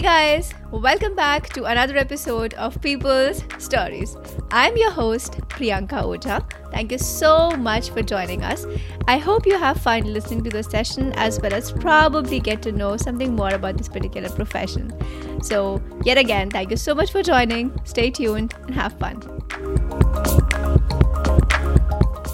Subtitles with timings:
[0.00, 4.16] Hey guys, welcome back to another episode of People's Stories.
[4.50, 6.42] I'm your host, Priyanka Ota.
[6.70, 8.64] Thank you so much for joining us.
[9.06, 12.72] I hope you have fun listening to the session as well as probably get to
[12.72, 14.90] know something more about this particular profession.
[15.42, 17.78] So, yet again, thank you so much for joining.
[17.84, 19.20] Stay tuned and have fun.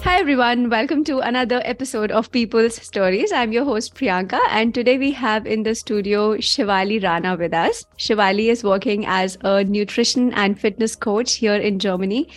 [0.07, 3.33] Hi everyone, welcome to another episode of People's Stories.
[3.33, 7.83] I'm your host Priyanka, and today we have in the studio Shivali Rana with us.
[7.97, 12.29] Shivali is working as a nutrition and fitness coach here in Germany.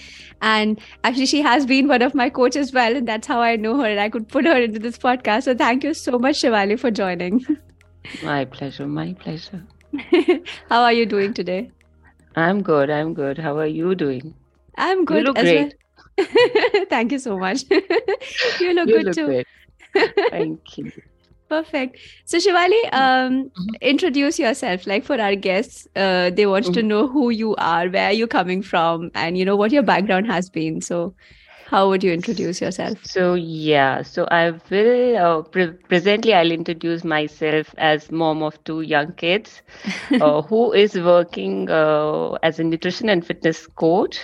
[0.43, 3.55] And actually, she has been one of my coaches as well, and that's how I
[3.55, 5.45] know her and I could put her into this podcast.
[5.45, 7.47] So thank you so much, Shivali, for joining.
[8.25, 9.63] My pleasure, my pleasure.
[10.69, 11.71] how are you doing today?
[12.35, 13.39] I'm good, I'm good.
[13.39, 14.35] How are you doing?
[14.77, 15.61] I'm good You look as great.
[15.61, 15.71] well.
[16.91, 17.65] Thank you so much.
[18.59, 19.25] you look you good look too.
[19.25, 19.47] great.
[20.31, 20.93] Thank you.
[21.49, 21.99] Perfect.
[22.25, 23.77] So, Shivali, um, Mhm.
[23.81, 24.87] introduce yourself.
[24.87, 26.85] Like for our guests, uh, they want to Mhm.
[26.85, 30.49] know who you are, where you're coming from, and you know what your background has
[30.51, 30.81] been.
[30.81, 31.15] So,
[31.65, 32.99] how would you introduce yourself?
[33.03, 38.81] So yeah, so I will uh, pre- presently I'll introduce myself as mom of two
[38.83, 39.63] young kids,
[40.21, 44.19] uh, who is working uh, as a nutrition and fitness coach,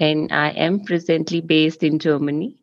[0.00, 2.56] and I am presently based in Germany.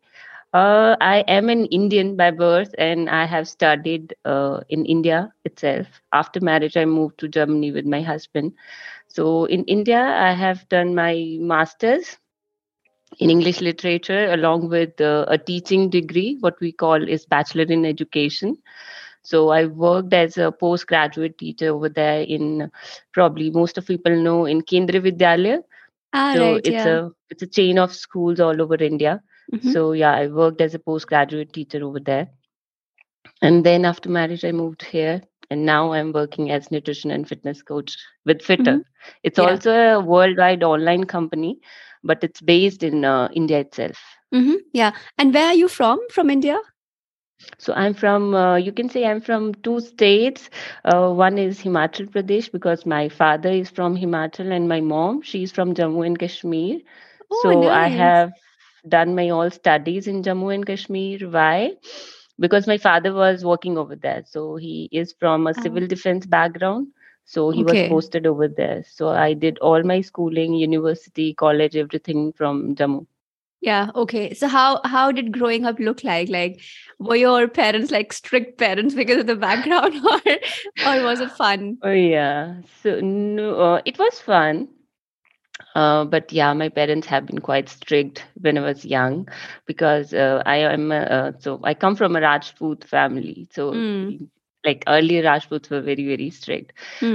[0.52, 5.86] Uh, I am an Indian by birth, and I have studied uh, in India itself.
[6.12, 8.52] After marriage, I moved to Germany with my husband.
[9.08, 12.18] So in India, I have done my master's
[13.18, 17.84] in English literature along with uh, a teaching degree, what we call is Bachelor in
[17.84, 18.56] Education.
[19.22, 22.70] So I worked as a postgraduate teacher over there in
[23.12, 25.62] probably most of people know in Kendriya Vidyalaya.
[26.14, 26.66] Ah, So right.
[26.66, 26.88] it's Yeah.
[26.98, 29.20] a it's a chain of schools all over India.
[29.52, 29.72] Mhm.
[29.72, 32.28] So yeah, I worked as a postgraduate teacher over there.
[33.42, 35.22] And then after marriage, I moved here.
[35.50, 38.76] And now I'm working as nutrition and fitness coach with Fittr.
[38.78, 38.84] Mhm.
[39.22, 39.44] It's Yeah.
[39.50, 41.60] also a worldwide online company,
[42.02, 43.98] but it's based in uh, India itself.
[44.34, 44.56] Mhm.
[44.72, 44.92] Yeah.
[45.18, 46.00] And where are you from?
[46.10, 46.58] From India?
[47.58, 50.50] So I'm from, uh, you can say I'm from two states.
[50.84, 55.52] Uh, one is Himachal Pradesh because my father is from Himachal and my mom, she's
[55.52, 56.80] from Jammu and Kashmir.
[57.30, 58.32] Oh, So I have
[58.88, 61.18] done my all studies in Jammu and Kashmir.
[61.28, 61.72] Why?
[62.38, 64.22] Because my father was working over there.
[64.26, 65.62] So he is from a Ah.
[65.62, 66.88] civil defense background.
[67.24, 68.82] So he was posted over there.
[68.84, 73.06] So I did all my schooling, university, college, everything from Jammu.
[73.64, 73.90] Yeah.
[73.94, 74.34] Okay.
[74.34, 76.28] So, how how did growing up look like?
[76.28, 76.60] Like,
[76.98, 80.20] were your parents like strict parents because of the background, or
[80.98, 81.78] or was it fun?
[81.82, 82.60] Oh yeah.
[82.82, 84.68] So no, uh, it was fun.
[85.74, 89.28] Uh, but yeah, my parents have been quite strict when I was young
[89.66, 93.48] because uh, I am uh, uh, so I come from a Rajput family.
[93.52, 94.28] So Mm.
[94.64, 96.72] like earlier Rajputs were very very strict.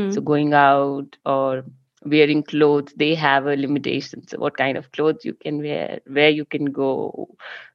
[0.08, 0.26] So Mm.
[0.26, 1.64] going out or
[2.06, 4.28] wearing clothes, they have a limitation.
[4.28, 7.28] So what kind of clothes you can wear, where you can go,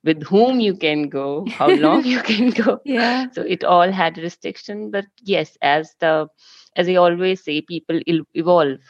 [0.05, 2.81] with whom you can go, how long you can go.
[2.85, 3.27] Yeah.
[3.31, 4.91] So it all had restriction.
[4.91, 6.29] But yes, as the
[6.77, 8.81] as I always say, people il- evolve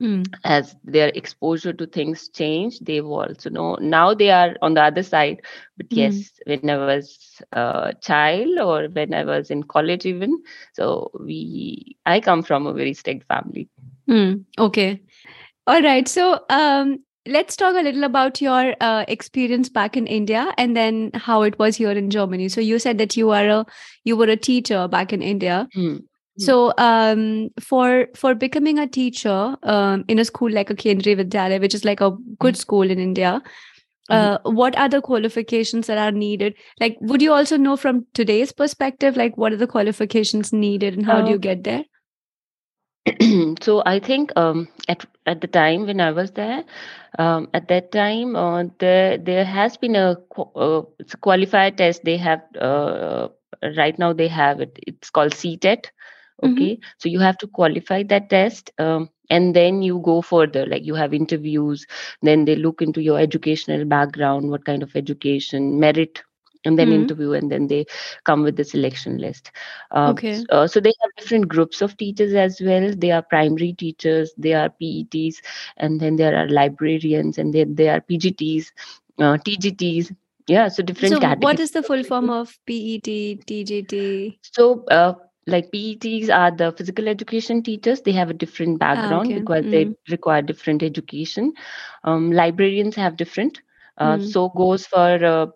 [0.00, 0.34] Mm.
[0.44, 4.82] as their exposure to things change they evolve so no now they are on the
[4.82, 5.40] other side
[5.76, 6.24] but Mm.
[6.24, 10.32] yes when i was a child or when i was in college even
[10.72, 13.68] so we i come from a very strict family
[14.10, 14.44] Mm.
[14.58, 15.00] Okay.
[15.66, 16.08] All right.
[16.08, 21.10] So, um, let's talk a little about your uh, experience back in India, and then
[21.14, 22.48] how it was here in Germany.
[22.48, 23.66] So, you said that you are a
[24.04, 25.68] you were a teacher back in India.
[25.74, 25.96] Hmm.
[26.38, 31.60] So, um, for for becoming a teacher um, in a school like a Kendriya Vidyalaya,
[31.60, 33.42] which is like a good school in India,
[34.08, 36.54] uh, what are the qualifications that are needed?
[36.80, 41.06] Like, would you also know from today's perspective, like what are the qualifications needed, and
[41.06, 41.84] how do Uh, you get there?
[43.62, 46.64] so I think um, at at the time when I was there,
[47.18, 52.04] um, at that time uh, there there has been a uh, it's a qualifier test
[52.04, 53.28] they have uh,
[53.76, 55.90] right now they have it it's called CTET.
[56.44, 56.50] Mhm.
[56.50, 58.70] Okay, so you have to qualify that test.
[58.78, 61.86] Um, and then you go further like you have interviews
[62.22, 66.22] then they look into your educational background what kind of education merit
[66.64, 66.92] and then Mm.
[66.92, 67.84] interview and then they
[68.24, 69.50] come with the selection list
[69.92, 70.46] um, Okay.
[70.50, 74.52] uh, so they have different groups of teachers as well they are primary teachers they
[74.54, 75.40] are pets
[75.76, 78.70] and then there are librarians and then there are pgts
[79.20, 80.12] uh, tgts
[80.46, 83.02] yeah so different So, categories what is the full form of PET,
[83.46, 84.40] TGT?
[84.42, 85.14] so uh,
[85.46, 88.00] like PETs are the physical education teachers.
[88.02, 89.34] They have a different Ah, background okay.
[89.34, 89.94] because they Mm.
[90.10, 91.52] require different education.
[92.04, 93.60] Um, librarians have different.
[93.98, 94.18] Uh, Mm.
[94.18, 95.46] so goes for uh,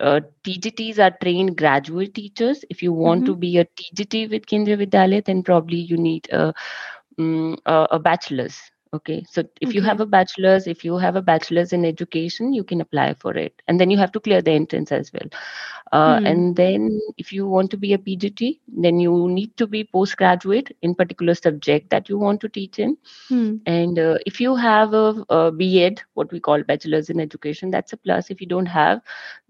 [0.00, 2.64] uh, TGTs are trained graduate teachers.
[2.70, 3.26] If you want Mhm.
[3.26, 6.54] to be a TGT with Kendriya Vidyalaya, then probably you need a
[7.18, 9.74] um, a, a bachelor's okay so if Okay.
[9.74, 13.32] you have a bachelor's if you have a bachelor's in education you can apply for
[13.36, 15.28] it and then you have to clear the entrance as well
[15.92, 16.32] uh, Hmm.
[16.32, 20.76] and then if you want to be a pgt then you need to be postgraduate
[20.82, 22.96] in particular subject that you want to teach in
[23.28, 23.56] Hmm.
[23.66, 27.92] and uh, if you have a, a B.Ed, what we call bachelor's in education, that's
[27.92, 28.30] a plus.
[28.30, 29.00] If you don't have,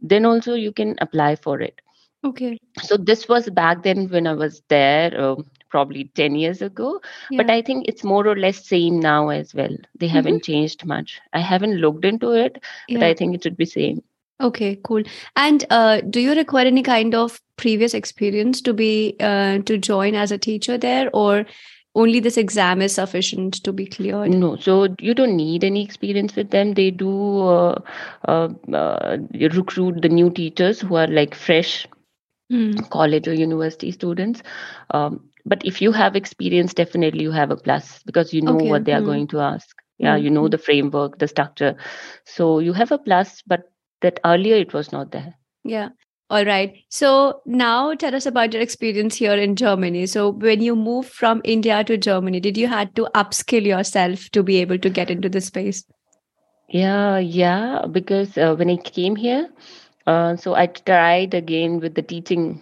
[0.00, 1.80] then also you can apply for it.
[2.24, 2.58] Okay.
[2.82, 7.00] So this was back then when I was there, um probably 10 years ago.
[7.38, 9.76] But I think it's more or less same now as well.
[9.98, 10.16] They Mhm.
[10.18, 11.20] haven't changed much.
[11.32, 14.02] I haven't looked into it, but I think it should be same.
[14.40, 15.02] Okay, cool.
[15.36, 20.14] And uh, do you require any kind of previous experience to be uh, to join
[20.14, 21.44] as a teacher there, or
[21.94, 24.30] only this exam is sufficient to be cleared?
[24.30, 26.74] No, so you don't need any experience with them.
[26.74, 27.80] They do uh,
[28.26, 28.48] uh,
[28.82, 29.18] uh,
[29.58, 31.86] recruit the new teachers who are like fresh
[32.50, 32.72] Hmm.
[32.90, 34.42] college or university students.
[34.90, 38.68] Um, but if you have experience, definitely you have a plus because you know Okay.
[38.68, 39.06] what they are Hmm.
[39.06, 39.76] going to ask.
[39.98, 40.22] Yeah, Hmm.
[40.24, 40.50] you know Hmm.
[40.50, 41.76] the framework, the structure.
[42.24, 43.70] So you have a plus, but
[44.02, 45.34] that earlier it was not there.
[45.64, 45.90] Yeah.
[46.30, 46.74] All right.
[46.88, 50.06] So now tell us about your experience here in Germany.
[50.06, 54.42] So when you moved from India to Germany, did you had to upskill yourself to
[54.42, 55.84] be able to get into the space?
[56.68, 59.48] Yeah, yeah, because uh, when I came here,
[60.06, 62.60] uh, so I tried again with the teaching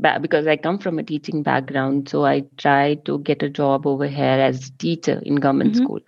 [0.00, 2.08] because I come from a teaching background.
[2.08, 5.76] So I tried to get a job over here as a teacher in government Mhm.
[5.76, 6.00] school.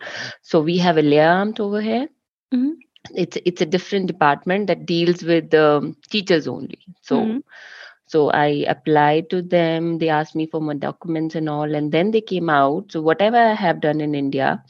[0.43, 2.09] So we have a Lehramt over here.
[2.53, 2.83] Mhm.
[3.15, 6.79] It's it's a different department that deals with um, teachers only.
[7.03, 7.43] So Mhm.
[8.07, 9.99] so I applied to them.
[9.99, 12.93] They asked me for my documents and all, and then they came out.
[12.93, 14.63] So whatever I have done in India,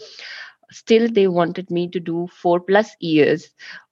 [0.70, 3.50] still they wanted me to do four plus years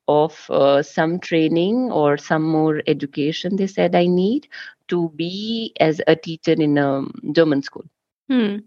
[0.09, 3.57] of uh, some training or some more education.
[3.57, 4.47] They said I need
[4.89, 7.85] to be as a teacher in a German school.
[8.29, 8.59] Hmm.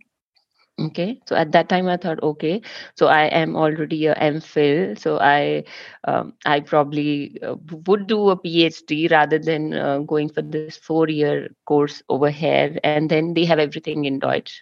[0.80, 2.62] Okay, so at that time I thought, okay,
[2.96, 5.64] so I am already a MPhil, so I
[6.06, 7.56] um, I probably uh,
[7.88, 12.78] would do a PhD rather than uh, going for this four year course over here,
[12.84, 14.60] and then they have everything in Deutsch,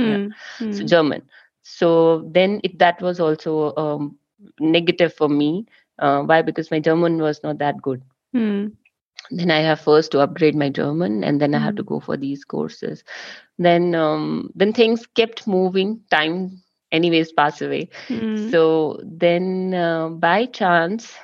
[0.00, 0.18] Yeah.
[0.18, 0.70] Hmm.
[0.70, 0.86] so Hmm.
[0.86, 1.22] German.
[1.62, 4.18] So then it, that was also um,
[4.60, 5.66] negative for me.
[5.98, 6.42] Uh, why?
[6.42, 8.66] Because my German was not that good Hmm.
[9.30, 11.84] Then i have first to upgrade my german and then i have to Mhm.
[11.84, 13.04] go for these courses
[13.58, 18.50] then um, then things kept moving time anyways pass away Hmm.
[18.50, 21.14] so then uh, by chance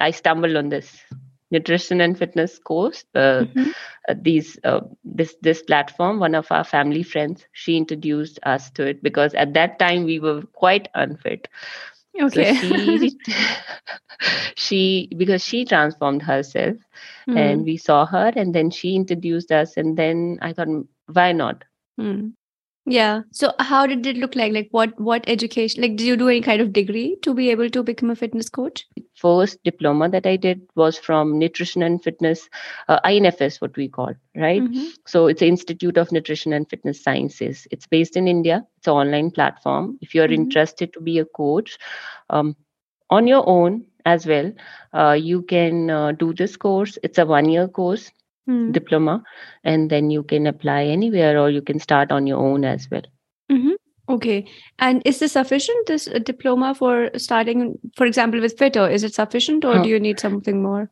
[0.00, 1.02] i stumbled on this
[1.50, 3.72] nutrition and fitness course uh, Mhm.
[4.08, 8.86] uh, these uh, this this platform one of our family friends she introduced us to
[8.86, 11.48] it because at that time we were quite unfit
[12.18, 12.54] Okay.
[12.58, 13.18] so she
[14.56, 16.76] she because she transformed herself
[17.26, 17.34] Hmm.
[17.34, 21.32] and we saw her and then she introduced us and then i thought "Mm, why
[21.32, 21.64] not
[21.96, 22.30] Hmm.
[22.86, 23.22] Yeah.
[23.30, 24.52] So how did it look like?
[24.52, 25.82] Like what what education?
[25.82, 28.48] Like did you do any kind of degree to be able to become a fitness
[28.50, 28.86] coach?
[29.14, 32.48] first diploma that i did was from nutrition and fitness
[32.88, 34.92] uh, infs what we call right Mhm.
[35.06, 39.30] so it's institute of nutrition and fitness sciences it's based in india it's an online
[39.30, 40.40] platform if you're Mhm.
[40.40, 41.78] interested to be a coach
[42.30, 42.56] um,
[43.10, 44.52] on your own as well
[44.94, 48.10] uh, you can uh, do this course it's a one year course
[48.46, 48.72] Hmm.
[48.72, 49.22] diploma
[49.64, 53.02] and then you can apply anywhere or you can start on your own as well
[53.50, 53.72] Mhm.
[54.08, 54.46] Okay.
[54.78, 55.86] And is this sufficient?
[55.86, 59.82] This uh, diploma for starting, for example, with Fittr, is it sufficient, or Huh.
[59.84, 60.90] do you need something more?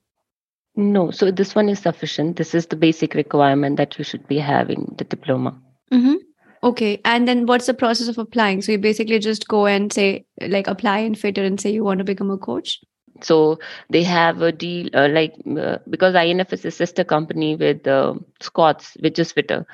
[0.76, 2.37] No, so this one is sufficient.
[2.37, 5.55] This is the basic requirement that you should be having the diploma.
[5.93, 6.14] Mm-hmm.
[6.62, 7.00] Okay.
[7.05, 8.62] And then what's the process of applying?
[8.62, 11.99] So you basically just go and say, like, apply in Fittr and say you want
[11.99, 12.78] to become a coach.
[13.23, 13.59] So
[13.91, 18.15] they have a deal, uh, like uh, because INF is a sister company with uh,
[18.41, 19.65] Squats, which is Fittr.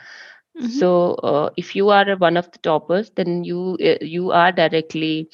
[0.55, 0.81] Mhm.
[0.81, 5.29] So uh, if you are one of the toppers, then you uh, you are directly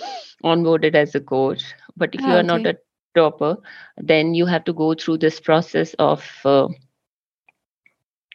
[0.44, 1.62] onboarded as a coach.
[1.96, 2.76] But if you Ah, are not a
[3.14, 3.56] topper,
[3.96, 6.68] then you have to go through this process of uh,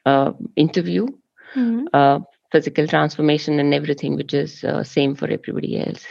[0.06, 1.08] uh, interview,
[1.56, 1.88] Mhm.
[1.94, 2.20] uh,
[2.52, 6.06] physical transformation, and everything, which is uh, same for everybody else.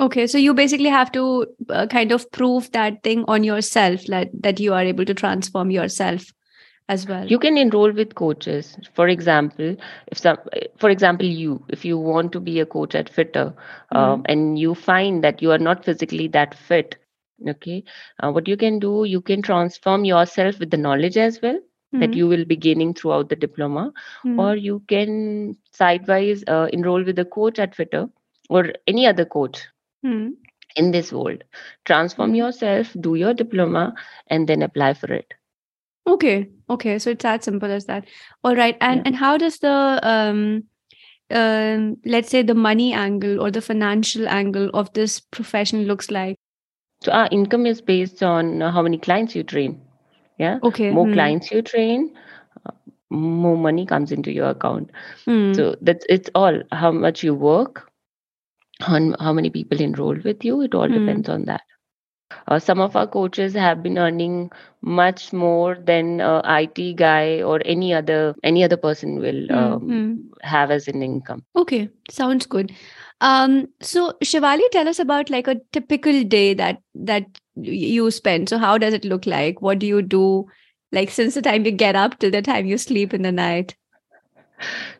[0.00, 0.26] Okay.
[0.26, 4.60] So you basically have to uh, kind of prove that thing on yourself, that, that
[4.60, 6.32] you are able to transform yourself
[6.88, 7.26] as well.
[7.26, 9.76] you can enroll with coaches for example
[10.08, 10.36] if some
[10.76, 13.54] for example you if you want to be a coach at fittr
[13.92, 16.96] um, and you find that you are not physically that fit
[17.48, 17.82] okay
[18.22, 21.58] uh, what you can do you can transform yourself with the knowledge as well
[21.92, 22.16] that Mhm.
[22.16, 23.92] you will be gaining throughout the diploma
[24.24, 24.38] Mhm.
[24.44, 28.08] or you can sidewise uh, enroll with a coach at fittr
[28.50, 29.64] or any other coach
[30.04, 30.36] Mhm.
[30.76, 31.44] in this world
[31.84, 32.36] transform Mhm.
[32.36, 33.94] yourself do your diploma
[34.28, 35.34] and then apply for it
[36.06, 36.48] Okay.
[36.70, 36.98] Okay.
[36.98, 38.06] So it's as simple as that.
[38.44, 38.76] All right.
[38.80, 39.02] And Yeah.
[39.04, 40.64] and how does the um
[41.30, 46.36] um, let's say the money angle or the financial angle of this profession looks like
[47.02, 49.80] so our income is based on how many clients you train
[50.38, 51.12] yeah okay more hmm.
[51.12, 52.16] clients you train
[52.66, 52.72] uh,
[53.10, 54.90] more money comes into your account
[55.26, 55.52] Hmm.
[55.54, 57.90] so that's it's all how much you work
[58.86, 60.94] on how many people enroll with you it all Hmm.
[60.94, 61.62] depends on that
[62.48, 64.50] uh, some of our coaches have been earning
[64.82, 69.80] much more than a IT guy or any other any other person will Hmm, um,
[69.80, 70.14] hmm.
[70.42, 71.44] have as an income.
[71.56, 72.72] Okay, sounds good.
[73.20, 77.26] Um, so Shivali, tell us about like a typical day that that
[77.56, 78.48] you spend.
[78.48, 79.62] So how does it look like?
[79.62, 80.46] What do you do?
[80.92, 83.76] Like since the time you get up till the time you sleep in the night.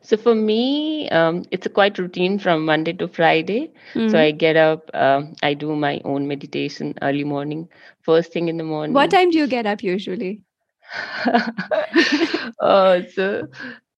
[0.03, 3.73] So for me, um, it's a quite routine from Monday to Friday.
[4.07, 4.21] So Hmm.
[4.21, 7.69] I get up, um, I do my own meditation early morning,
[8.03, 9.11] first thing in the morning.
[9.11, 10.43] What time do you get up usually?
[12.61, 13.47] oh, so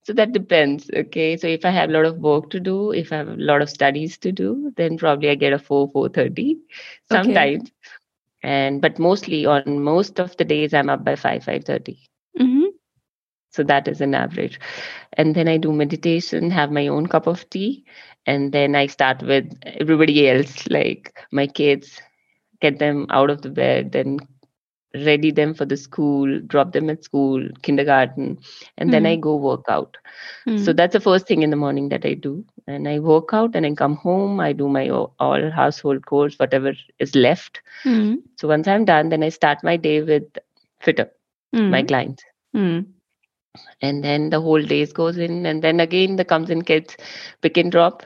[0.03, 0.89] so that depends.
[0.95, 3.35] Okay, so if I have a lot of work to do, if I have a
[3.35, 6.57] lot of studies to do, then probably I get a four four thirty.
[7.11, 7.51] Okay.
[7.51, 7.71] Sometimes,
[8.43, 11.97] and but mostly on most of the days I'm up by five five thirty.
[12.37, 12.66] hmm
[13.57, 14.59] So that is an average.
[15.13, 17.85] And then I do meditation, have my own cup of tea,
[18.27, 22.01] and then I start with everybody else, like my kids,
[22.61, 24.19] get them out of the bed, then
[24.95, 28.39] ready them for the school, drop them at school, kindergarten,
[28.77, 29.21] and then I Hmm.
[29.21, 29.97] go work out.
[30.45, 30.67] Hmm.
[30.67, 32.45] So that's the first thing in the morning that I do.
[32.67, 36.73] And I work out and I come home, I do my all household chores, whatever
[36.99, 37.61] is left.
[37.83, 38.15] Hmm.
[38.37, 40.23] So once I'm done, then I start my day with
[40.83, 41.09] fittr,
[41.67, 41.83] my Hmm.
[41.83, 42.23] clients
[42.53, 42.81] Hmm.
[43.81, 46.95] And then the whole days goes in and then again the comes in kids
[47.41, 48.03] pick and drop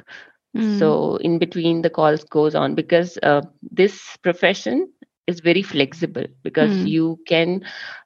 [0.53, 0.91] Hmm.
[0.93, 4.87] so in between the calls goes on because uh, this profession
[5.27, 6.85] is very flexible because Hmm.
[6.85, 7.61] you can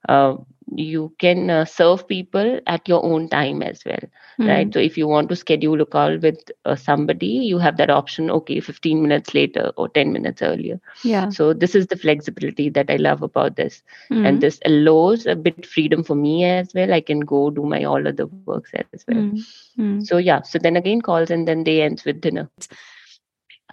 [0.09, 0.35] uh,
[0.73, 4.05] you can uh, serve people at your own time as well
[4.37, 4.45] Hmm.
[4.45, 7.89] right so if you want to schedule a call with uh, somebody you have that
[7.89, 11.29] option okay 15 minutes later or 10 minutes earlier Yeah.
[11.29, 14.37] so this is the flexibility that i love about this Hmm.
[14.37, 17.83] and this allows a bit freedom for me as well i can go do my
[17.83, 19.41] all other works as well Hmm.
[19.75, 20.03] Hmm.
[20.03, 22.49] so yeah so then again calls and then they ends with dinner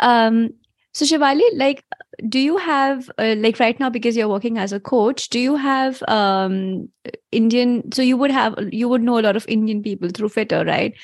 [0.00, 0.54] Um,
[0.92, 1.84] so Shivali, like,
[2.28, 5.28] do you have uh, like right now because you're working as a coach?
[5.30, 6.88] Do you have um
[7.30, 7.90] Indian?
[7.92, 10.94] So you would have you would know a lot of Indian people through Fittr, right?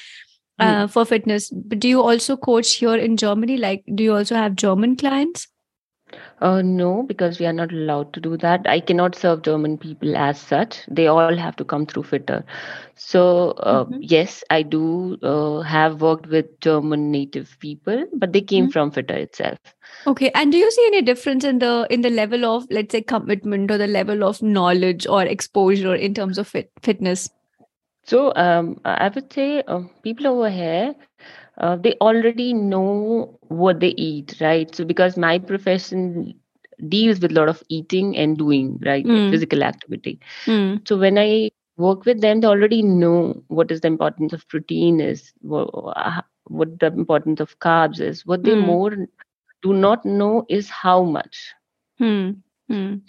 [0.58, 1.50] Uh, for fitness.
[1.50, 3.56] But do you also coach here in Germany?
[3.56, 5.46] Like, do you also have German clients?
[6.40, 10.16] Uh no because we are not allowed to do that i cannot serve german people
[10.16, 12.36] as such they all have to come through fittr
[12.96, 13.22] so
[13.72, 13.98] uh, Mhm.
[14.14, 14.82] yes i do
[15.32, 18.72] uh, have worked with german native people but they came Mhm.
[18.76, 19.74] from fittr itself
[20.06, 20.30] Okay.
[20.34, 23.70] And do you see any difference in the in the level of let's say commitment
[23.70, 27.30] or the level of knowledge or exposure in terms of fit, fitness?
[28.04, 30.94] So um, I would say um, people over here,
[31.58, 34.74] uh, they already know what they eat, right?
[34.74, 36.34] So because my profession
[36.88, 39.08] deals with a lot of eating and doing, right?
[39.08, 39.28] Mm.
[39.28, 40.20] Physical activity.
[40.46, 40.76] Hmm.
[40.86, 45.00] So when I work with them, they already know what is the importance of protein
[45.00, 45.70] is, what,
[46.46, 48.26] what the importance of carbs is.
[48.26, 48.66] What they Mm.
[48.66, 48.90] more
[49.62, 51.54] do not know is how much.
[51.98, 52.42] Hmm.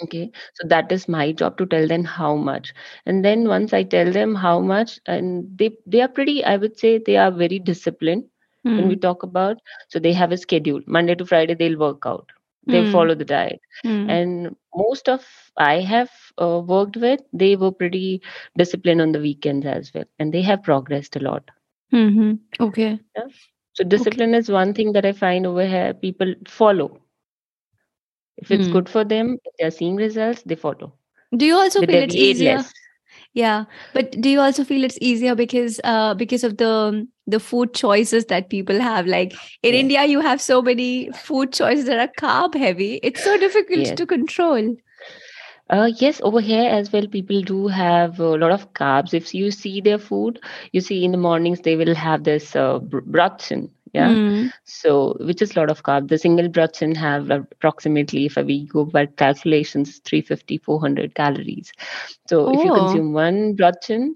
[0.04, 2.74] Okay, so that is my job to tell them how much.
[3.06, 6.78] And then once I tell them how much, and they they are pretty, I would
[6.80, 8.26] say they are very disciplined
[8.74, 8.98] when we Hmm.
[8.98, 9.58] talk about.
[9.90, 10.82] So they have a schedule.
[10.86, 12.30] Monday to Friday, they'll work out.
[12.70, 12.86] They Hmm.
[12.86, 13.60] follow the diet.
[13.84, 14.08] Hmm.
[14.08, 15.26] And most of
[15.58, 16.10] I have
[16.42, 18.22] uh, worked with, they were pretty
[18.58, 21.50] disciplined on the weekends as well, and they have progressed a lot.
[21.92, 23.00] hmm Okay.
[23.74, 25.94] So discipline is one thing that I find over here.
[25.94, 27.00] People follow.
[28.38, 28.70] If it's Hmm.
[28.70, 30.94] good for them, if they're seeing results, they follow.
[31.36, 32.58] Do you also feel it's easier?
[32.58, 32.72] less.
[33.34, 37.74] Yeah, but do you also feel it's easier because uh because of the the food
[37.74, 39.08] choices that people have?
[39.08, 39.34] Like
[39.64, 39.84] in Yes.
[39.84, 43.00] India, you have so many food choices that are carb heavy.
[43.04, 44.76] It's so difficult to control.
[45.70, 49.14] Uh, yes, over here as well, people do have a lot of carbs.
[49.14, 50.40] If you see their food,
[50.72, 52.80] you see in the mornings they will have this uh,
[53.94, 54.18] yeah.
[54.18, 56.08] Mm, So, which is a lot of carb.
[56.10, 61.72] The single brötchen have approximately, if we go by calculations, 350, 400 calories.
[62.28, 62.72] So, if you Oh.
[62.72, 64.14] consume one brötchen,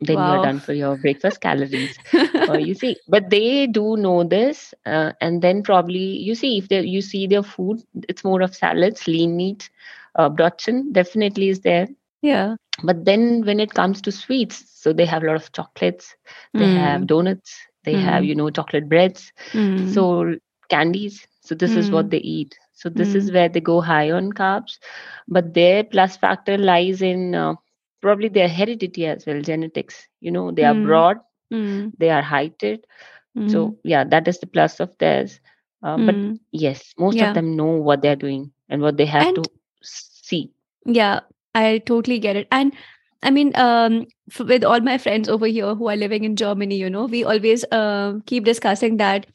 [0.00, 1.98] then you're done for your breakfast calories.
[2.48, 6.68] uh, you see, but they do know this, uh, and then probably you see if
[6.68, 9.70] they you see their food, it's more of salads, lean meat.
[10.16, 11.88] Uh, brötchen definitely is there,
[12.22, 12.56] yeah.
[12.82, 16.16] but then when it comes to sweets, so they have a lot of chocolates,
[16.56, 18.24] they have Mm, donuts, they have Mm.
[18.24, 20.34] you know chocolate breads, mm, so
[20.68, 21.26] candies.
[21.40, 22.10] So this is what Mm.
[22.10, 22.56] they eat.
[22.72, 23.32] So this is Mm.
[23.32, 24.78] where they go high on carbs,
[25.28, 27.54] but their plus factor lies in uh,
[28.00, 30.06] probably their heredity as well, genetics.
[30.20, 30.82] You know, they are Mm.
[30.82, 31.18] broad
[31.52, 31.92] Mm.
[31.98, 32.84] they are heighted
[33.36, 33.50] Mm.
[33.50, 35.40] so yeah that is the plus of theirs
[35.82, 36.38] uh, but Mm.
[36.52, 37.28] yes most Yeah.
[37.28, 39.50] of them know what they're doing and what they have And- to
[39.82, 40.50] see
[40.86, 41.20] Yeah,
[41.54, 42.48] I totally get it.
[42.50, 42.72] And
[43.22, 46.76] I mean, um, f- with all my friends over here who are living in Germany,
[46.76, 49.26] you know, we always um keep discussing that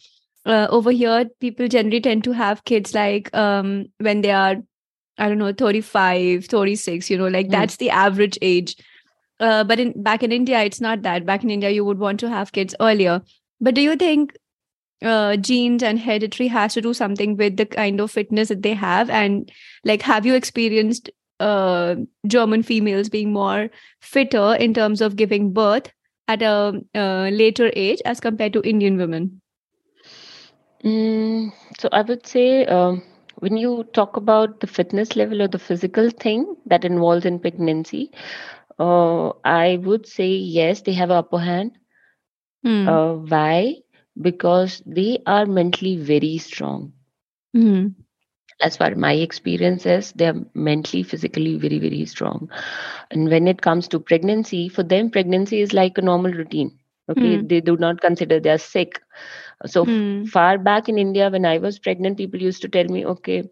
[0.46, 4.56] uh, over here, people generally tend to have kids like um, when they are,
[5.18, 7.52] I don't know, 35, 36, you know, like Mm.
[7.52, 8.76] that's the average age.
[9.40, 11.26] Uh, but in back in India, it's not that.
[11.26, 13.22] Back in India, you would want to have kids earlier.
[13.60, 14.38] But do you think
[15.04, 18.74] uh, genes and hereditary has to do something with the kind of fitness that they
[18.74, 19.10] have?
[19.10, 19.52] And
[19.84, 21.96] like, have you experienced uh,
[22.28, 23.70] German females being more
[24.00, 25.92] fitter in terms of giving birth
[26.28, 29.42] at a uh, later age as compared to Indian women?
[30.84, 33.02] Mm, so I would say um,
[33.40, 38.12] when you talk about the fitness level or the physical thing that involves in pregnancy,
[38.80, 41.78] uh, I would say yes, they have upper hand.
[42.64, 42.88] Hmm.
[42.88, 43.76] Uh, why?
[44.20, 46.94] Because they are mentally very strong.
[47.54, 47.88] Hmm.
[48.62, 52.50] As far as my experience is, they are mentally, physically very, very strong.
[53.12, 56.78] And when it comes to pregnancy, for them, pregnancy is like a normal routine.
[57.10, 57.44] Okay, Hmm.
[57.44, 59.02] they do not consider they are sick.
[59.66, 60.26] So Hmm.
[60.26, 63.44] far back in India, when I was pregnant, people used to tell me, okay,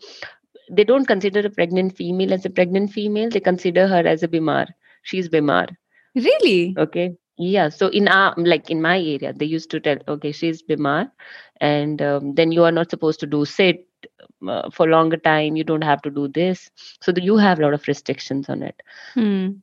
[0.72, 3.30] they don't consider a pregnant female as a pregnant female.
[3.30, 4.68] They consider her as a bimar.
[5.04, 5.68] She's bimar.
[6.16, 6.78] Really?
[6.78, 7.16] Okay.
[7.38, 7.70] Yeah.
[7.70, 11.12] So in our like in my area, they used to tell, okay, she's bimar,
[11.60, 13.88] and um, then you are not supposed to do sit
[14.48, 15.56] uh, for longer time.
[15.56, 16.70] You don't have to do this.
[17.02, 18.82] So the, you have a lot of restrictions on it.
[19.16, 19.62] Hmm.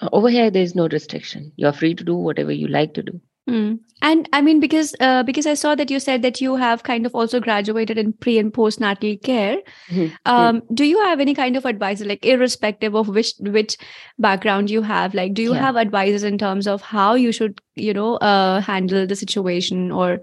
[0.00, 1.52] Uh, Over here, there is no restriction.
[1.56, 3.20] You are free to do whatever you like to do.
[3.48, 3.74] Hmm.
[4.02, 7.04] And I mean, because uh, because I saw that you said that you have kind
[7.06, 9.56] of also graduated in pre and postnatal care.
[9.90, 10.12] Mhm.
[10.24, 13.76] Um, do you have any kind of advice, like irrespective of which which
[14.18, 15.14] background you have?
[15.14, 15.60] Like, do you Yeah.
[15.66, 20.20] have advices in terms of how you should, you know, uh, handle the situation or,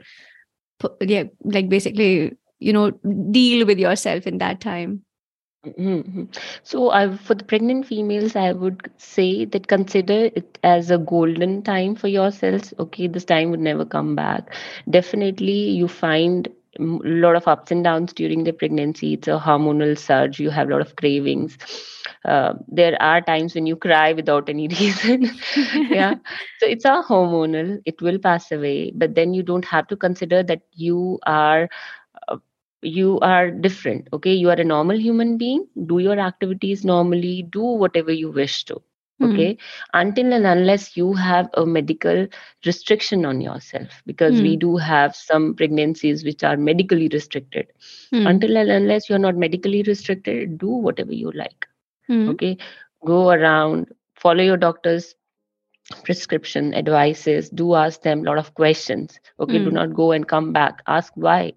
[1.02, 2.92] yeah, like basically, you know,
[3.32, 5.02] deal with yourself in that time?
[5.66, 6.28] Mhm.
[6.64, 11.62] So, I for the pregnant females, I would say that consider it as a golden
[11.64, 12.74] time for yourselves.
[12.80, 14.54] Okay, this time would never come back.
[14.90, 16.48] Definitely, you find
[16.80, 19.14] a lot of ups and downs during the pregnancy.
[19.14, 20.40] It's a hormonal surge.
[20.40, 21.58] You have a lot of cravings.
[22.24, 25.30] Uh, there are times when you cry without any reason.
[25.92, 26.14] yeah,
[26.60, 27.80] so it's a hormonal.
[27.86, 31.70] It will pass away, but then you don't have to consider that you are
[32.82, 34.34] you are different okay?
[34.34, 35.68] You are a normal human being.
[35.86, 37.44] Do your activities normally.
[37.50, 38.82] Do whatever you wish to
[39.20, 39.26] Hmm.
[39.28, 39.58] okay?
[39.94, 42.28] Until and unless you have a medical
[42.66, 44.58] restriction on yourself because we Hmm.
[44.58, 47.68] do have some pregnancies which are medically restricted.
[48.12, 48.26] Hmm.
[48.26, 51.68] until and unless you're not medically restricted do whatever you like
[52.08, 52.34] Hmm.
[52.34, 52.58] okay?
[53.06, 55.16] Go around follow your doctor's
[56.04, 57.50] prescription advices.
[57.50, 59.60] Do ask them a lot of questions okay?
[59.60, 60.82] Do not go and come back.
[60.88, 61.54] Ask why.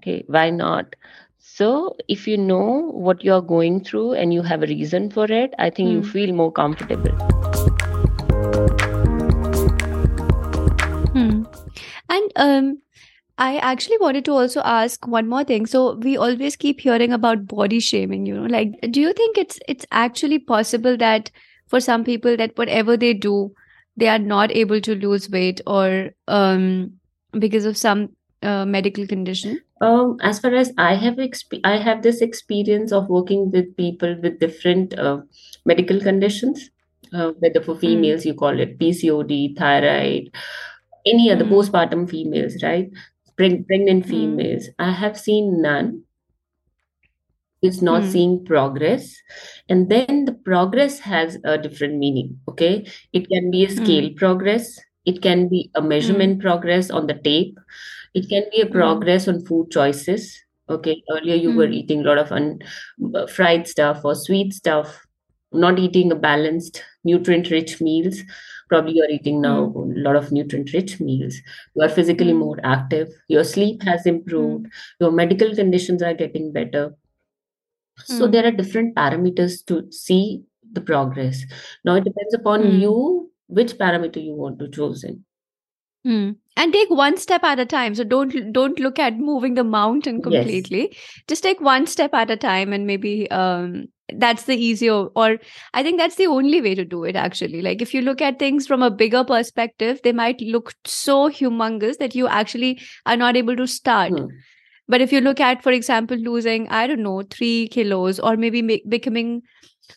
[0.00, 0.96] Okay why not
[1.38, 5.54] so if you know what you're going through and you have a reason for it
[5.58, 6.10] i think you Hmm.
[6.14, 7.16] feel more comfortable
[11.12, 11.42] Hmm.
[12.08, 12.78] And um,
[13.38, 15.66] I actually wanted to also ask one more thing.
[15.66, 19.58] So we always keep hearing about body shaming, you know, like do you think it's
[19.68, 21.30] it's actually possible that
[21.68, 23.52] for some people that whatever they do,
[23.96, 26.92] they are not able to lose weight or um
[27.38, 28.10] because of some
[28.42, 29.60] uh, medical condition?
[29.82, 34.16] um, as far as i have exp- i have this experience of working with people
[34.22, 35.18] with different uh,
[35.72, 36.68] medical conditions
[37.14, 37.80] uh, whether for Mm.
[37.84, 40.28] females you call it pcod thyroid
[41.14, 41.54] any other Mm.
[41.54, 42.90] postpartum females right
[43.38, 44.10] Preg- pregnant Mm.
[44.14, 45.90] females i have seen none
[47.62, 48.10] is not Mm.
[48.12, 49.08] seeing progress
[49.68, 54.16] and then the progress has a different meaning okay it can be a scale Mm.
[54.22, 54.70] progress
[55.12, 55.88] it can be a Mm.
[55.94, 57.58] measurement progress on the tape
[58.14, 58.72] it can be a Mm.
[58.72, 60.26] progress on food choices
[60.68, 61.74] okay earlier you were Mm.
[61.80, 62.58] eating a lot of un-
[63.14, 65.00] uh, fried stuff or sweet stuff
[65.52, 68.20] not eating a balanced nutrient rich meals
[68.68, 69.96] probably you're eating now Mm.
[69.96, 71.40] a lot of nutrient rich meals
[71.74, 72.38] you are physically Mm.
[72.46, 74.70] more active your sleep has improved Mm.
[75.00, 76.84] your medical conditions are getting better
[78.04, 78.32] so Mm.
[78.32, 81.44] there are different parameters to see the progress.
[81.84, 82.80] Now it depends upon Mm.
[82.80, 85.24] you which parameter you want to choose in.
[86.56, 86.62] Hmm.
[86.64, 87.94] And take one step at a time.
[87.94, 90.22] So don't don't look at moving the mountain Yes.
[90.22, 90.96] completely.
[91.28, 94.92] Just take one step at a time, and maybe um, that's the easier.
[95.22, 95.38] Or
[95.74, 97.16] I think that's the only way to do it.
[97.16, 101.30] Actually, like if you look at things from a bigger perspective, they might look so
[101.30, 104.20] humongous that you actually are not able to start.
[104.20, 104.26] Hmm.
[104.88, 108.62] But if you look at, for example, losing I don't know three kilos, or maybe
[108.62, 109.42] ma- becoming,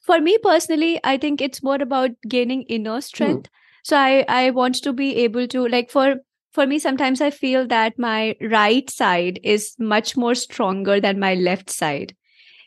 [0.04, 3.40] for me personally, I think it's more about gaining inner Hmm.
[3.40, 3.50] strength
[3.86, 6.16] so i i want to be able to like for
[6.54, 11.34] for me sometimes i feel that my right side is much more stronger than my
[11.36, 12.16] left side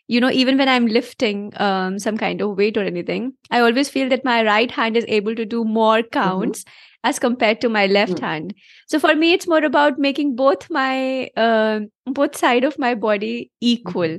[0.08, 3.88] you know even when i'm lifting um, some kind of weight or anything i always
[3.88, 6.52] feel that my right hand is able to do more Mm-hmm.
[6.52, 6.64] counts
[7.04, 8.20] as compared to my left Mm.
[8.20, 8.54] hand
[8.88, 11.88] so for me it's more about making both my um
[12.20, 14.18] both side of my body equal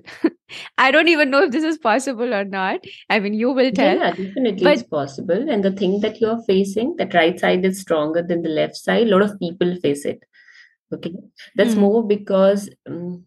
[0.77, 2.79] i don't even know if this is possible or not
[3.09, 5.49] i mean you will tell yeah, definitely but it's possible.
[5.49, 9.07] And the thing that you're facing, that right side is stronger than the left side,
[9.07, 10.23] a lot of people face it.
[10.93, 11.13] Okay.
[11.55, 11.79] That's Mm.
[11.85, 13.25] more because um,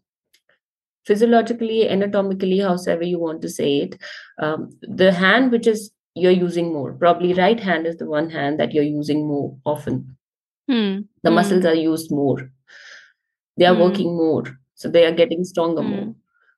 [1.05, 3.97] physiologically, anatomically, however you want to say it,
[4.39, 8.59] um, the hand which is you're using more, probably right hand is the one hand
[8.59, 10.17] that you're using more often.
[10.67, 11.01] Hmm.
[11.23, 11.35] The Hmm.
[11.35, 12.51] muscles are used more.
[13.57, 13.81] They are Hmm.
[13.81, 14.43] working more.
[14.75, 16.15] So they are getting stronger more.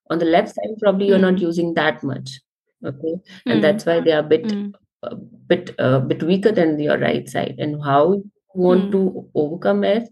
[0.10, 1.44] On the left side, probably you're not Hmm.
[1.50, 2.42] using that much.
[2.86, 3.16] Okay.
[3.50, 3.62] And Hmm.
[3.62, 4.70] that's why they are a bit Hmm.
[5.04, 9.84] a bit a bit weaker than your right side and how you want to overcome
[9.84, 10.08] it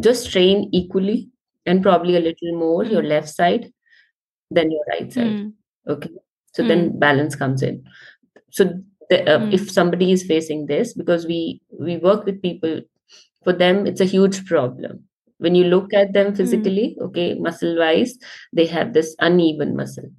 [0.00, 1.30] just train equally
[1.66, 3.72] and probably a little more your left side
[4.50, 5.40] than your right side
[5.88, 6.10] okay
[6.54, 7.84] so then balance comes in
[8.50, 8.64] so
[9.10, 9.52] the, uh, Hmm.
[9.52, 12.80] if somebody is facing this because we we work with people
[13.44, 15.07] for them it's a huge problem
[15.38, 16.34] when you look at them Hmm.
[16.36, 18.16] physically okay muscle wise
[18.52, 20.10] they have this uneven muscle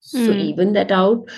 [0.00, 0.40] so Hmm.
[0.50, 1.28] even that out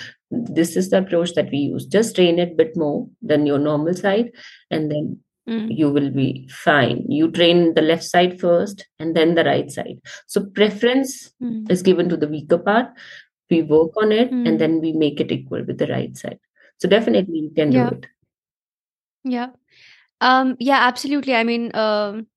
[0.59, 3.59] this is the approach that we use just train it a bit more than your
[3.59, 4.31] normal side
[4.69, 5.69] and then Hmm.
[5.71, 9.97] you will be fine you train the left side first and then the right side
[10.27, 11.65] so preference Hmm.
[11.75, 12.91] is given to the weaker part
[13.49, 14.45] we work on it Hmm.
[14.47, 16.39] and then we make it equal with the right side
[16.77, 18.05] so definitely you can do it
[19.23, 19.49] Yeah.
[20.19, 21.35] Um, yeah, absolutely.
[21.35, 22.27] I mean, um,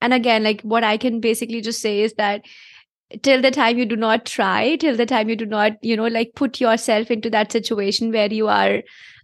[0.00, 2.42] and again, like what I can basically just say is that
[3.22, 6.06] till the time you do not try, till the time you do not, you know,
[6.06, 8.82] like put yourself into that situation where you are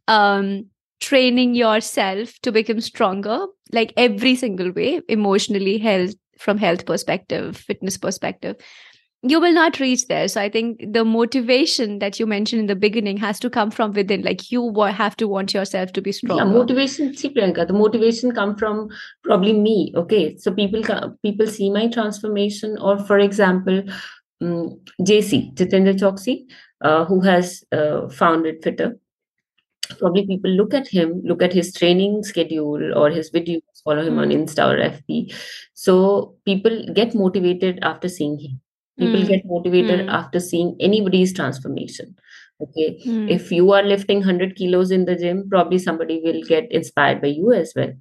[0.09, 0.67] um
[1.01, 7.97] training yourself to become stronger, like every single way, emotionally, health from health perspective, fitness
[7.99, 8.57] perspective,
[9.31, 10.29] you will not reach there.
[10.29, 13.93] So I think the motivation that you mentioned in the beginning has to come from
[13.93, 14.23] within.
[14.23, 16.39] Like you have to want yourself to be strong.
[16.39, 18.89] yeah motivation see priyanka the motivation come from
[19.29, 20.83] probably me okay so people
[21.23, 23.83] people see my transformation or for example
[24.43, 26.37] um, jc jitendra chouksey
[26.83, 28.89] uh, who has uh, founded fittr
[29.99, 34.19] probably people look at him look at his training schedule or his videos follow him
[34.19, 34.37] on Hmm.
[34.39, 35.33] insta or fb
[35.75, 35.97] so
[36.45, 38.61] people get motivated after seeing him
[38.99, 39.29] people Hmm.
[39.33, 40.09] get motivated Hmm.
[40.09, 42.15] after seeing anybody's transformation.
[42.63, 42.99] Okay?
[43.05, 43.29] Hmm.
[43.29, 47.29] if you are lifting 100 kilos in the gym probably somebody will get inspired by
[47.29, 47.93] you as well.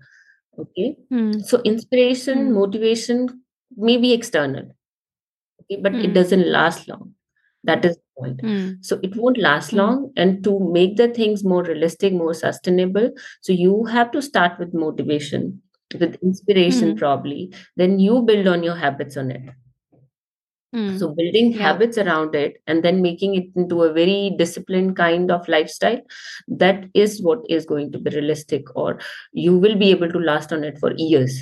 [0.59, 0.95] Okay?
[1.09, 1.39] Hmm.
[1.39, 2.53] so inspiration Hmm.
[2.53, 3.27] motivation
[3.77, 4.67] may be external.
[5.61, 5.81] Okay?
[5.81, 6.13] But it Hmm.
[6.13, 7.13] doesn't last long.
[7.63, 8.41] That is the point.
[8.81, 13.53] So it won't last long and to make the things more realistic more sustainable so
[13.53, 15.61] you have to start with motivation
[15.99, 17.53] with inspiration probably.
[17.77, 19.43] Then you build on your habits on it
[20.73, 20.97] Hmm.
[20.97, 21.61] so building Yeah.
[21.63, 26.01] habits around it and then making it into a very disciplined kind of lifestyle
[26.47, 28.99] that is what is going to be realistic or
[29.33, 31.39] you will be able to last on it for years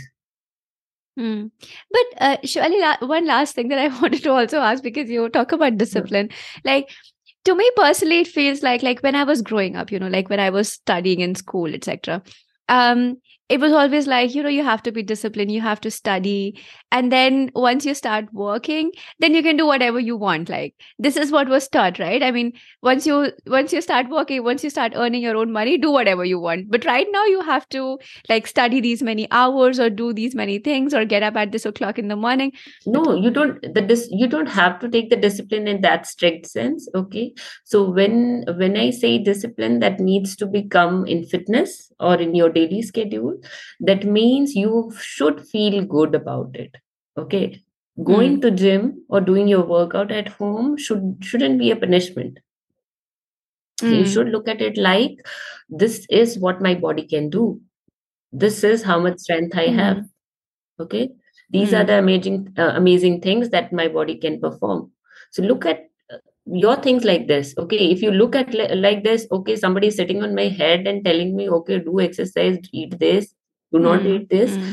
[1.17, 1.47] Hmm.
[1.91, 5.29] But uh, surely, la- one last thing that I wanted to also ask because you
[5.29, 6.29] talk about discipline,
[6.65, 6.89] like
[7.45, 10.29] to me personally, it feels like like when I was growing up, you know, like
[10.29, 12.23] when I was studying in school, etc.
[12.69, 13.17] Um,
[13.49, 16.59] it was always like you know you have to be disciplined, you have to study,
[16.91, 20.49] and then once you start working, then you can do whatever you want.
[20.49, 22.23] Like this is what was taught, right?
[22.23, 25.77] I mean, once you once you start working, once you start earning your own money,
[25.77, 26.71] do whatever you want.
[26.71, 30.59] But right now, you have to like study these many hours or do these many
[30.59, 32.51] things or get up at this o'clock in the morning.
[32.85, 36.45] no you don't the dis- you don't have to take the discipline in that strict
[36.45, 42.15] sense okay so when when i say discipline that needs to become in fitness or
[42.25, 43.33] in your daily schedule
[43.91, 46.75] that means you should feel good about it
[47.23, 47.43] okay
[48.11, 48.41] going Hmm.
[48.45, 52.39] to gym or doing your workout at home should shouldn't be a punishment
[53.81, 54.05] you Hmm.
[54.05, 55.17] should look at it like
[55.69, 57.61] this is what my body can do
[58.31, 60.07] this is how much strength i have Hmm.
[60.79, 61.09] okay
[61.51, 61.87] these are Hmm.
[61.91, 64.91] the amazing uh, amazing things that my body can perform
[65.31, 65.85] so look at
[66.45, 67.91] your things like this okay?
[67.91, 71.03] If you look at li- like this okay somebody is sitting on my head and
[71.03, 73.33] telling me okay do exercise eat this
[73.71, 74.07] do not Hmm.
[74.07, 74.71] eat this Hmm.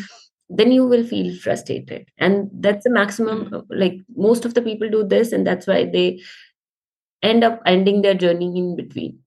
[0.51, 2.07] then you will feel frustrated.
[2.19, 5.85] And that's the maximum uh, like most of the people do this and that's why
[5.85, 6.21] they
[7.23, 9.21] end up ending their journey in between.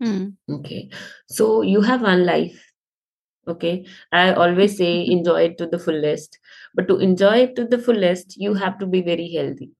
[0.00, 0.34] Hmm.
[0.50, 0.90] okay.
[1.28, 2.72] So you have one life
[3.48, 3.86] okay?
[4.12, 6.38] I always say enjoy it to the fullest.
[6.74, 9.70] But to enjoy it to the fullest you have to be very healthy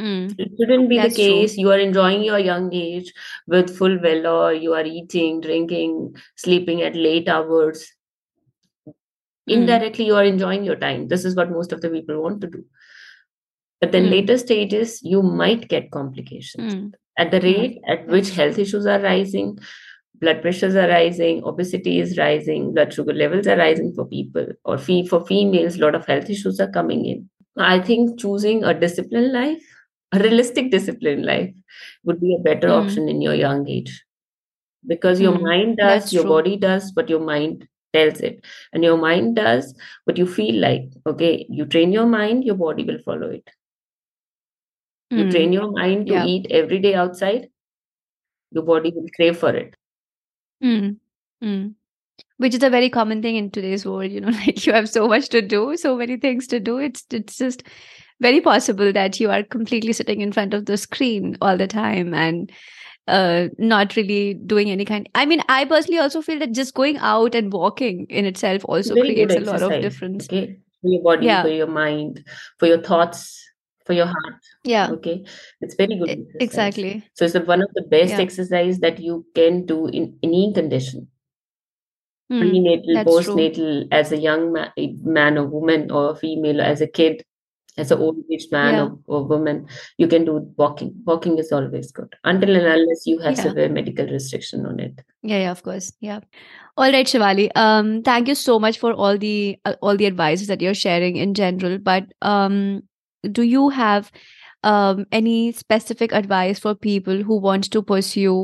[0.00, 0.34] Mm.
[0.38, 1.32] It shouldn't be That's the true.
[1.42, 1.56] case.
[1.58, 3.12] You are enjoying your young age
[3.46, 4.52] with full valor.
[4.52, 7.92] You are eating, drinking, sleeping at late hours.
[8.88, 8.92] Mm.
[9.48, 11.08] Indirectly, you are enjoying your time.
[11.08, 12.64] This is what most of the people want to do.
[13.80, 14.10] But then Mm.
[14.10, 16.74] later stages, you might get complications.
[16.74, 16.92] Mm.
[17.18, 19.58] At the Yeah, rate at which health issues are rising,
[20.20, 24.78] blood pressures are rising, obesity is rising, blood sugar levels are rising for people, or
[24.78, 27.28] fe- for females, a lot of health issues are coming in.
[27.56, 29.62] I think choosing a disciplined life,
[30.12, 31.54] a realistic discipline life,
[32.04, 32.80] would be a better Mm.
[32.82, 34.04] option in your young age.
[34.86, 35.42] Because your Mm.
[35.42, 36.30] mind That's does, your true.
[36.30, 38.44] body does what your mind tells it.
[38.72, 40.84] And your mind does what you feel like.
[41.06, 43.48] Okay, you train your mind, your body will follow it.
[45.10, 45.30] You Mm.
[45.30, 46.26] train your mind to Yeah.
[46.26, 47.50] eat every day outside,
[48.50, 49.74] your body will crave for it.
[50.62, 50.98] Mm.
[51.42, 51.74] Mm.
[52.38, 55.08] Which is a very common thing in today's world, you know, like you have so
[55.08, 56.78] much to do, so many things to do.
[56.78, 57.62] It's it's just
[58.20, 62.14] very possible that you are completely sitting in front of the screen all the time
[62.14, 62.52] and
[63.08, 66.98] uh not really doing any kind i mean i personally also feel that just going
[66.98, 71.02] out and walking in itself also Very creates a lot of difference Okay, for your
[71.02, 71.42] body, Yeah.
[71.42, 72.24] for your mind,
[72.58, 73.42] for your thoughts,
[73.86, 74.34] for your heart.
[74.64, 75.24] yeah Okay,
[75.60, 76.42] it's very good exercise.
[76.42, 78.20] exactly So it's one of the best Yeah.
[78.20, 81.08] exercise that you can do in any condition.
[82.30, 84.70] Hmm, Prenatal, that's true postnatal, as a young ma-
[85.02, 87.24] man or woman or female, as a kid,
[87.78, 88.82] as an old aged man Yeah.
[88.84, 89.66] or, or woman,
[89.98, 90.92] you can do walking.
[91.06, 93.42] Walking is always good until and unless you have Yeah.
[93.42, 95.00] severe medical restriction on it.
[95.22, 96.20] yeah yeah of course yeah
[96.82, 99.34] all right shivali um thank you so much for all the
[99.70, 102.54] uh, all the advices that you're sharing in general but um
[103.38, 104.08] do you have
[104.70, 108.38] um any specific advice for people who want to pursue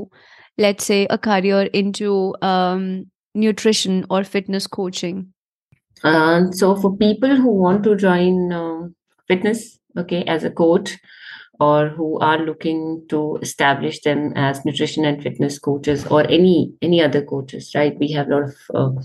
[0.66, 2.10] let's say a career into
[2.50, 2.84] um
[3.46, 5.24] nutrition or fitness coaching
[6.08, 8.94] And so for people who want to join um,
[9.28, 10.98] fitness, okay, as a coach,
[11.60, 17.02] or who are looking to establish them as nutrition and fitness coaches, or any any
[17.02, 17.98] other coaches, right?
[17.98, 19.02] We have a lot of uh,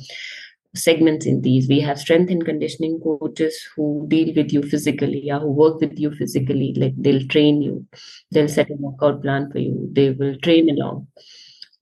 [0.76, 1.68] segments in these.
[1.68, 5.98] We have strength and conditioning coaches who deal with you physically, yeah, who work with
[6.00, 6.74] you physically.
[6.78, 7.86] Like they'll train you,
[8.32, 11.08] they'll set a workout plan for you, they will train along.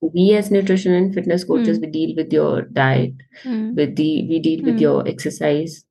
[0.02, 1.84] We as nutrition and fitness coaches, Hmm.
[1.84, 3.74] we deal with your diet, Hmm.
[3.74, 4.82] with the we deal with Hmm.
[4.86, 5.84] your exercise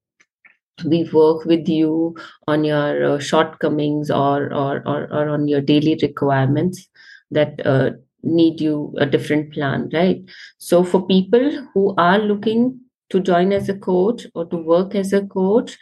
[0.84, 2.16] we work with you
[2.48, 6.88] on your uh, shortcomings or, or or or on your daily requirements
[7.32, 7.92] that uh,
[8.24, 10.22] need you a different plan right?
[10.58, 15.14] So for people who are looking to join as a coach or to work as
[15.14, 15.78] a coach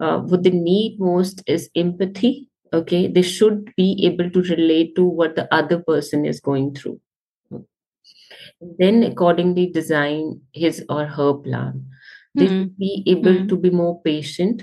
[0.00, 3.06] uh, what they need most is empathy okay?
[3.06, 7.00] They should be able to relate to what the other person is going through.
[8.78, 11.86] Then accordingly design his or her plan
[12.34, 12.48] they Hmm.
[12.48, 13.46] should be able Hmm.
[13.48, 14.62] to be more patient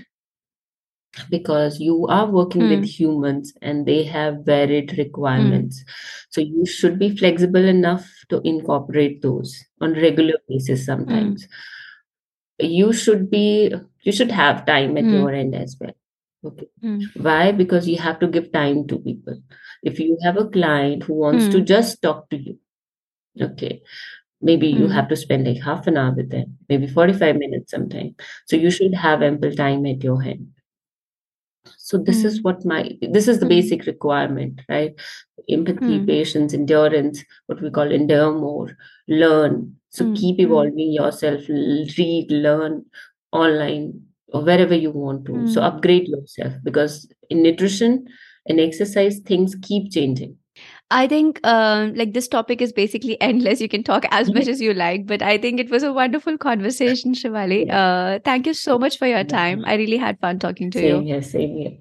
[1.30, 2.68] because you are working Hmm.
[2.68, 5.84] with humans and they have varied requirements
[6.30, 11.48] so you should be flexible enough to incorporate those on regular basis sometimes
[12.60, 15.14] you should be you should have time at Hmm.
[15.14, 15.96] your end as well
[16.46, 17.10] okay Hmm.
[17.14, 19.42] why because you have to give time to people
[19.84, 21.66] if you have a client who wants to Hmm.
[21.74, 22.58] just talk to you
[23.42, 23.82] okay
[24.42, 24.90] maybe you Hmm.
[24.90, 28.72] have to spend like half an hour with them maybe 45 minutes sometime so you
[28.72, 30.48] should have ample time at your hand
[31.78, 32.44] so this is Hmm.
[32.44, 33.50] what my this is the Hmm.
[33.52, 34.94] basic requirement right
[35.50, 36.06] empathy Hmm.
[36.06, 38.70] patience endurance what we call endure more
[39.08, 40.14] learn so Hmm.
[40.16, 40.46] keep Hmm.
[40.46, 41.42] evolving yourself
[41.98, 42.84] read learn
[43.32, 44.02] online
[44.34, 48.06] or wherever you want to so upgrade yourself because in nutrition
[48.48, 50.36] and exercise things keep changing
[50.92, 53.62] I think um, like this topic is basically endless.
[53.62, 54.36] You can talk as Mhm.
[54.36, 57.66] much as you like, but I think it was a wonderful conversation, Shivali.
[57.70, 59.64] Uh, thank you so much for your time.
[59.66, 61.02] I really had fun talking to same you.
[61.04, 61.74] here same here